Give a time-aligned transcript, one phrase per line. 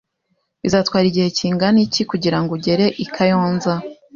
[0.63, 3.73] Bizatwara igihe kingana iki kugirango ugere i Kayonza